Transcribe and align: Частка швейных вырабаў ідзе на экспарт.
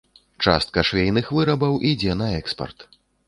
Частка 0.45 0.83
швейных 0.89 1.29
вырабаў 1.37 1.77
ідзе 1.91 2.17
на 2.25 2.31
экспарт. 2.41 2.89